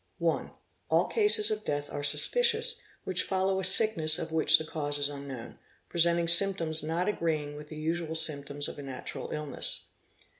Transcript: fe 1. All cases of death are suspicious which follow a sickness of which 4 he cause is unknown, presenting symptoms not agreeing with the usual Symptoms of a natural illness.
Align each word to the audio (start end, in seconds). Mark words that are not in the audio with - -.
fe 0.17 0.25
1. 0.25 0.51
All 0.89 1.05
cases 1.05 1.51
of 1.51 1.63
death 1.63 1.93
are 1.93 2.01
suspicious 2.01 2.81
which 3.03 3.21
follow 3.21 3.59
a 3.59 3.63
sickness 3.63 4.17
of 4.17 4.31
which 4.31 4.57
4 4.57 4.65
he 4.65 4.71
cause 4.71 4.97
is 4.97 5.09
unknown, 5.09 5.59
presenting 5.89 6.27
symptoms 6.27 6.81
not 6.81 7.07
agreeing 7.07 7.55
with 7.55 7.69
the 7.69 7.77
usual 7.77 8.15
Symptoms 8.15 8.67
of 8.67 8.79
a 8.79 8.81
natural 8.81 9.29
illness. 9.29 9.89